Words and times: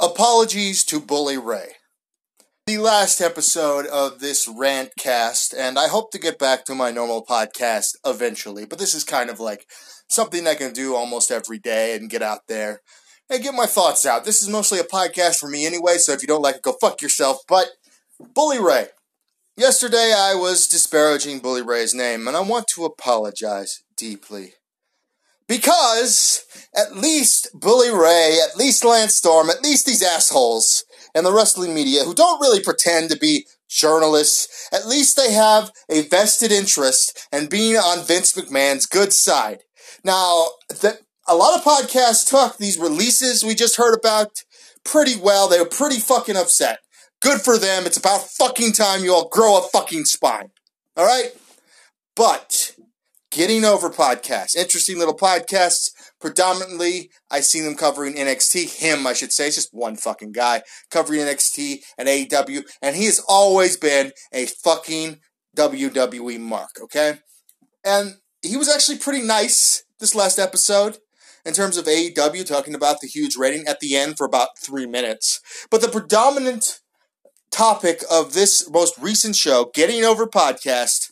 Apologies 0.00 0.84
to 0.84 1.00
Bully 1.00 1.38
Ray. 1.38 1.72
The 2.68 2.78
last 2.78 3.20
episode 3.20 3.84
of 3.86 4.20
this 4.20 4.46
rant 4.46 4.90
cast, 4.96 5.52
and 5.52 5.76
I 5.76 5.88
hope 5.88 6.12
to 6.12 6.20
get 6.20 6.38
back 6.38 6.64
to 6.66 6.76
my 6.76 6.92
normal 6.92 7.26
podcast 7.26 7.96
eventually, 8.06 8.64
but 8.64 8.78
this 8.78 8.94
is 8.94 9.02
kind 9.02 9.28
of 9.28 9.40
like 9.40 9.66
something 10.08 10.46
I 10.46 10.54
can 10.54 10.72
do 10.72 10.94
almost 10.94 11.32
every 11.32 11.58
day 11.58 11.96
and 11.96 12.08
get 12.08 12.22
out 12.22 12.42
there 12.46 12.80
and 13.28 13.42
get 13.42 13.54
my 13.54 13.66
thoughts 13.66 14.06
out. 14.06 14.24
This 14.24 14.40
is 14.40 14.48
mostly 14.48 14.78
a 14.78 14.84
podcast 14.84 15.38
for 15.40 15.48
me 15.48 15.66
anyway, 15.66 15.96
so 15.96 16.12
if 16.12 16.22
you 16.22 16.28
don't 16.28 16.42
like 16.42 16.54
it, 16.54 16.62
go 16.62 16.76
fuck 16.80 17.02
yourself. 17.02 17.38
But, 17.48 17.66
Bully 18.36 18.60
Ray. 18.60 18.90
Yesterday 19.56 20.14
I 20.16 20.36
was 20.36 20.68
disparaging 20.68 21.40
Bully 21.40 21.62
Ray's 21.62 21.92
name, 21.92 22.28
and 22.28 22.36
I 22.36 22.40
want 22.42 22.68
to 22.76 22.84
apologize 22.84 23.82
deeply. 23.96 24.52
Because 25.48 26.44
at 26.76 26.96
least 26.96 27.48
Bully 27.54 27.90
Ray, 27.90 28.38
at 28.48 28.56
least 28.56 28.84
Lance 28.84 29.14
Storm, 29.14 29.50
at 29.50 29.62
least 29.62 29.86
these 29.86 30.02
assholes 30.02 30.84
and 31.14 31.24
the 31.24 31.32
wrestling 31.32 31.74
media 31.74 32.04
who 32.04 32.14
don't 32.14 32.40
really 32.40 32.62
pretend 32.62 33.10
to 33.10 33.16
be 33.16 33.46
journalists, 33.68 34.68
at 34.72 34.86
least 34.86 35.16
they 35.16 35.32
have 35.32 35.70
a 35.90 36.02
vested 36.02 36.52
interest 36.52 37.26
in 37.32 37.46
being 37.46 37.76
on 37.76 38.04
Vince 38.04 38.34
McMahon's 38.34 38.86
good 38.86 39.12
side. 39.12 39.60
Now, 40.04 40.46
the, 40.68 40.98
a 41.26 41.34
lot 41.34 41.58
of 41.58 41.64
podcasts 41.64 42.28
took 42.28 42.56
these 42.56 42.78
releases 42.78 43.44
we 43.44 43.54
just 43.54 43.76
heard 43.76 43.94
about 43.94 44.44
pretty 44.84 45.16
well. 45.16 45.48
They 45.48 45.58
were 45.58 45.66
pretty 45.66 45.98
fucking 45.98 46.36
upset. 46.36 46.78
Good 47.20 47.40
for 47.40 47.58
them. 47.58 47.84
It's 47.84 47.96
about 47.96 48.28
fucking 48.28 48.72
time 48.72 49.02
you 49.02 49.12
all 49.12 49.28
grow 49.28 49.58
a 49.58 49.62
fucking 49.62 50.04
spine. 50.04 50.50
All 50.96 51.04
right? 51.04 51.30
But 52.14 52.74
Getting 53.38 53.64
Over 53.64 53.88
podcast. 53.88 54.56
Interesting 54.56 54.98
little 54.98 55.16
podcasts. 55.16 55.92
Predominantly, 56.20 57.08
I 57.30 57.38
see 57.38 57.60
them 57.60 57.76
covering 57.76 58.16
NXT. 58.16 58.80
Him, 58.80 59.06
I 59.06 59.12
should 59.12 59.32
say. 59.32 59.46
It's 59.46 59.54
just 59.54 59.72
one 59.72 59.94
fucking 59.94 60.32
guy 60.32 60.62
covering 60.90 61.20
NXT 61.20 61.84
and 61.96 62.08
AEW. 62.08 62.64
And 62.82 62.96
he 62.96 63.04
has 63.04 63.22
always 63.28 63.76
been 63.76 64.10
a 64.32 64.46
fucking 64.46 65.20
WWE 65.56 66.40
mark, 66.40 66.80
okay? 66.82 67.20
And 67.84 68.14
he 68.42 68.56
was 68.56 68.68
actually 68.68 68.98
pretty 68.98 69.24
nice 69.24 69.84
this 70.00 70.16
last 70.16 70.40
episode 70.40 70.98
in 71.46 71.54
terms 71.54 71.76
of 71.76 71.84
AEW, 71.84 72.44
talking 72.44 72.74
about 72.74 73.00
the 73.00 73.06
huge 73.06 73.36
rating 73.36 73.68
at 73.68 73.78
the 73.78 73.96
end 73.96 74.18
for 74.18 74.24
about 74.24 74.58
three 74.58 74.86
minutes. 74.86 75.40
But 75.70 75.80
the 75.80 75.86
predominant 75.86 76.80
topic 77.52 78.02
of 78.10 78.32
this 78.32 78.68
most 78.68 78.98
recent 78.98 79.36
show, 79.36 79.70
Getting 79.74 80.04
Over 80.04 80.26
podcast, 80.26 81.07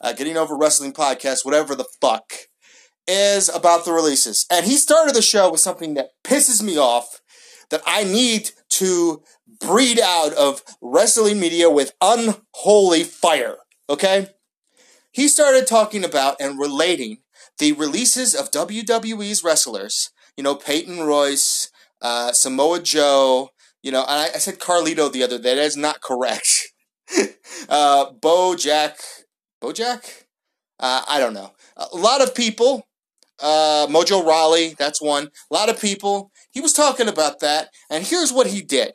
uh, 0.00 0.12
Getting 0.12 0.36
Over 0.36 0.56
Wrestling 0.56 0.92
podcast, 0.92 1.44
whatever 1.44 1.74
the 1.74 1.86
fuck, 2.00 2.32
is 3.06 3.48
about 3.48 3.84
the 3.84 3.92
releases. 3.92 4.46
And 4.50 4.66
he 4.66 4.76
started 4.76 5.14
the 5.14 5.22
show 5.22 5.50
with 5.50 5.60
something 5.60 5.94
that 5.94 6.10
pisses 6.24 6.62
me 6.62 6.78
off 6.78 7.20
that 7.70 7.82
I 7.86 8.04
need 8.04 8.50
to 8.70 9.22
breed 9.60 10.00
out 10.00 10.32
of 10.34 10.62
wrestling 10.80 11.40
media 11.40 11.70
with 11.70 11.92
unholy 12.00 13.04
fire. 13.04 13.56
Okay? 13.88 14.28
He 15.12 15.28
started 15.28 15.66
talking 15.66 16.04
about 16.04 16.36
and 16.40 16.58
relating 16.58 17.18
the 17.58 17.72
releases 17.72 18.34
of 18.34 18.50
WWE's 18.50 19.44
wrestlers, 19.44 20.10
you 20.36 20.44
know, 20.44 20.54
Peyton 20.54 21.00
Royce, 21.00 21.70
uh, 22.00 22.32
Samoa 22.32 22.80
Joe, 22.80 23.50
you 23.82 23.90
know, 23.90 24.02
and 24.02 24.20
I, 24.20 24.24
I 24.34 24.38
said 24.38 24.58
Carlito 24.58 25.12
the 25.12 25.22
other 25.22 25.38
day. 25.38 25.54
That 25.56 25.64
is 25.64 25.76
not 25.76 26.00
correct. 26.00 26.68
uh, 27.68 28.12
Bojack, 28.12 28.94
Bojack? 29.62 30.24
Uh, 30.78 31.02
I 31.08 31.18
don't 31.18 31.34
know. 31.34 31.52
A 31.76 31.96
lot 31.96 32.22
of 32.22 32.34
people, 32.34 32.86
uh, 33.40 33.86
Mojo 33.88 34.24
Rawley, 34.24 34.74
that's 34.78 35.00
one. 35.00 35.28
A 35.50 35.54
lot 35.54 35.68
of 35.68 35.80
people. 35.80 36.30
He 36.50 36.60
was 36.60 36.72
talking 36.72 37.08
about 37.08 37.40
that, 37.40 37.68
and 37.90 38.04
here's 38.04 38.32
what 38.32 38.46
he 38.48 38.62
did. 38.62 38.92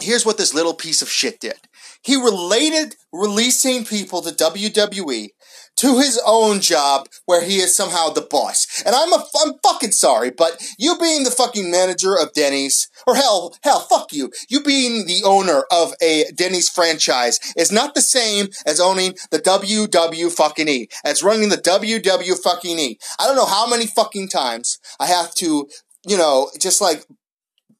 Here's 0.00 0.26
what 0.26 0.38
this 0.38 0.54
little 0.54 0.74
piece 0.74 1.02
of 1.02 1.08
shit 1.08 1.40
did. 1.40 1.54
He 2.02 2.16
related 2.16 2.96
releasing 3.12 3.84
people 3.84 4.20
to 4.22 4.30
WWE 4.30 5.28
to 5.76 5.98
his 5.98 6.20
own 6.26 6.60
job 6.60 7.08
where 7.26 7.42
he 7.42 7.56
is 7.56 7.76
somehow 7.76 8.08
the 8.08 8.20
boss. 8.20 8.82
And 8.84 8.94
I'm 8.94 9.12
a, 9.12 9.24
I'm 9.42 9.54
fucking 9.62 9.92
sorry, 9.92 10.30
but 10.30 10.62
you 10.78 10.98
being 10.98 11.24
the 11.24 11.30
fucking 11.30 11.70
manager 11.70 12.14
of 12.14 12.32
Denny's, 12.32 12.88
or 13.06 13.14
hell, 13.14 13.56
hell, 13.62 13.80
fuck 13.80 14.12
you, 14.12 14.30
you 14.48 14.62
being 14.62 15.06
the 15.06 15.22
owner 15.24 15.64
of 15.70 15.94
a 16.02 16.24
Denny's 16.34 16.68
franchise 16.68 17.40
is 17.56 17.72
not 17.72 17.94
the 17.94 18.02
same 18.02 18.48
as 18.66 18.80
owning 18.80 19.14
the 19.30 19.38
WW 19.38 20.30
fucking 20.30 20.68
E, 20.68 20.88
as 21.04 21.22
running 21.22 21.48
the 21.48 21.56
WW 21.56 22.42
fucking 22.42 22.78
E. 22.78 22.98
I 23.18 23.26
don't 23.26 23.36
know 23.36 23.46
how 23.46 23.68
many 23.68 23.86
fucking 23.86 24.28
times 24.28 24.78
I 25.00 25.06
have 25.06 25.34
to, 25.36 25.68
you 26.06 26.16
know, 26.16 26.50
just 26.60 26.80
like 26.80 27.04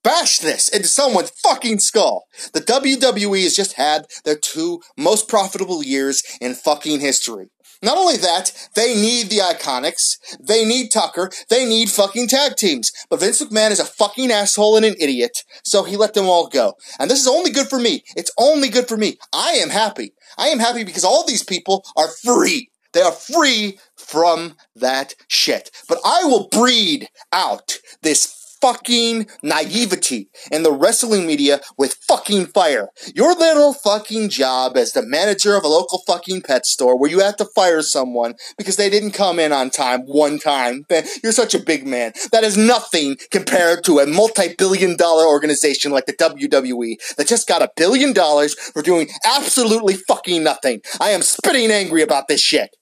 bash 0.04 0.38
this 0.38 0.68
into 0.68 0.86
someone's 0.86 1.30
fucking 1.30 1.80
skull. 1.80 2.26
The 2.52 2.60
WWE 2.60 3.42
has 3.42 3.56
just 3.56 3.72
had 3.72 4.06
their 4.24 4.36
two 4.36 4.82
most 4.96 5.28
profitable 5.28 5.82
years 5.82 6.22
in 6.40 6.54
fucking 6.54 7.00
history. 7.00 7.48
Not 7.82 7.98
only 7.98 8.16
that, 8.18 8.52
they 8.74 8.94
need 8.94 9.28
the 9.28 9.38
Iconics, 9.38 10.16
they 10.40 10.64
need 10.64 10.90
Tucker, 10.90 11.30
they 11.50 11.66
need 11.66 11.90
fucking 11.90 12.28
tag 12.28 12.56
teams. 12.56 12.92
But 13.10 13.20
Vince 13.20 13.42
McMahon 13.42 13.72
is 13.72 13.80
a 13.80 13.84
fucking 13.84 14.30
asshole 14.30 14.76
and 14.76 14.86
an 14.86 14.94
idiot, 14.98 15.42
so 15.64 15.82
he 15.82 15.96
let 15.96 16.14
them 16.14 16.26
all 16.26 16.48
go. 16.48 16.74
And 16.98 17.10
this 17.10 17.20
is 17.20 17.26
only 17.26 17.50
good 17.50 17.68
for 17.68 17.78
me. 17.78 18.04
It's 18.16 18.30
only 18.38 18.68
good 18.68 18.88
for 18.88 18.96
me. 18.96 19.18
I 19.32 19.52
am 19.54 19.70
happy. 19.70 20.14
I 20.38 20.48
am 20.48 20.60
happy 20.60 20.84
because 20.84 21.04
all 21.04 21.26
these 21.26 21.42
people 21.42 21.84
are 21.96 22.08
free. 22.08 22.70
They 22.94 23.02
are 23.02 23.12
free 23.12 23.78
from 23.96 24.54
that 24.76 25.14
shit. 25.28 25.70
But 25.88 25.98
I 26.04 26.24
will 26.24 26.48
breed 26.48 27.08
out 27.32 27.78
this 28.02 28.43
fucking 28.64 29.26
naivety 29.42 30.30
and 30.50 30.64
the 30.64 30.72
wrestling 30.72 31.26
media 31.26 31.60
with 31.76 31.98
fucking 32.08 32.46
fire. 32.46 32.88
Your 33.14 33.34
little 33.34 33.74
fucking 33.74 34.30
job 34.30 34.78
as 34.78 34.92
the 34.92 35.04
manager 35.04 35.54
of 35.54 35.64
a 35.64 35.68
local 35.68 36.02
fucking 36.06 36.40
pet 36.40 36.64
store 36.64 36.98
where 36.98 37.10
you 37.10 37.20
have 37.20 37.36
to 37.36 37.44
fire 37.44 37.82
someone 37.82 38.36
because 38.56 38.76
they 38.76 38.88
didn't 38.88 39.10
come 39.10 39.38
in 39.38 39.52
on 39.52 39.68
time 39.68 40.00
one 40.06 40.38
time. 40.38 40.86
You're 41.22 41.32
such 41.32 41.54
a 41.54 41.58
big 41.58 41.86
man. 41.86 42.14
That 42.32 42.42
is 42.42 42.56
nothing 42.56 43.18
compared 43.30 43.84
to 43.84 43.98
a 43.98 44.06
multi-billion 44.06 44.96
dollar 44.96 45.26
organization 45.26 45.92
like 45.92 46.06
the 46.06 46.14
WWE 46.14 47.16
that 47.18 47.26
just 47.26 47.46
got 47.46 47.60
a 47.60 47.70
billion 47.76 48.14
dollars 48.14 48.54
for 48.54 48.80
doing 48.80 49.08
absolutely 49.26 49.96
fucking 50.08 50.42
nothing. 50.42 50.80
I 50.98 51.10
am 51.10 51.20
spitting 51.20 51.70
angry 51.70 52.00
about 52.00 52.28
this 52.28 52.40
shit. 52.40 52.74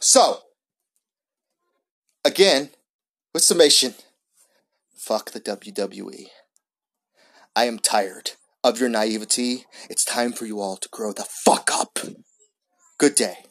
So, 0.00 0.38
again, 2.24 2.70
with 3.32 3.44
summation, 3.44 3.94
Fuck 5.00 5.30
the 5.30 5.40
WWE. 5.40 6.26
I 7.56 7.64
am 7.64 7.78
tired 7.78 8.32
of 8.62 8.78
your 8.78 8.90
naivety. 8.90 9.64
It's 9.88 10.04
time 10.04 10.32
for 10.32 10.44
you 10.44 10.60
all 10.60 10.76
to 10.76 10.88
grow 10.90 11.12
the 11.14 11.26
fuck 11.42 11.70
up. 11.72 11.98
Good 12.98 13.14
day. 13.14 13.49